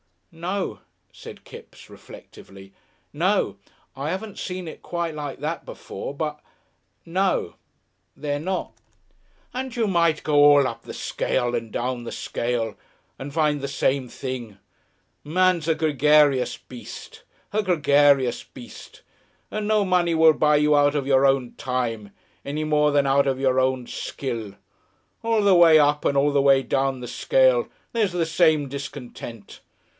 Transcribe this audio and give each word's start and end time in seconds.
"No," 0.33 0.79
said 1.11 1.43
Kipps, 1.43 1.87
reflectively. 1.89 2.73
"No. 3.13 3.57
I 3.95 4.11
'aven't 4.11 4.39
seen 4.39 4.65
it 4.67 4.81
quite 4.81 5.13
like 5.13 5.39
that 5.41 5.63
before, 5.65 6.13
but. 6.13 6.39
No. 7.05 7.55
They're 8.15 8.39
not." 8.39 8.71
"And 9.53 9.75
you 9.75 9.87
might 9.87 10.23
go 10.23 10.35
all 10.37 10.67
up 10.67 10.83
the 10.83 10.93
scale 10.93 11.53
and 11.53 11.71
down 11.71 12.05
the 12.05 12.13
scale 12.13 12.77
and 13.19 13.33
find 13.33 13.59
the 13.59 13.67
same 13.67 14.07
thing. 14.07 14.57
Man's 15.25 15.67
a 15.67 15.75
gregarious 15.75 16.57
beast, 16.57 17.23
a 17.51 17.61
gregarious 17.61 18.41
beast, 18.41 19.01
and 19.51 19.67
no 19.67 19.83
money 19.83 20.15
will 20.15 20.33
buy 20.33 20.55
you 20.55 20.75
out 20.75 20.95
of 20.95 21.05
your 21.05 21.27
own 21.27 21.55
time 21.57 22.11
any 22.45 22.63
more 22.63 22.91
than 22.93 23.05
out 23.05 23.27
of 23.27 23.39
your 23.39 23.59
own 23.59 23.85
skill. 23.85 24.55
All 25.23 25.43
the 25.43 25.53
way 25.53 25.77
up 25.77 26.05
and 26.05 26.17
all 26.17 26.31
the 26.31 26.41
way 26.41 26.63
down 26.63 27.01
the 27.01 27.07
scale 27.07 27.67
there's 27.91 28.13
the 28.13 28.25
same 28.25 28.69
discontent. 28.69 29.59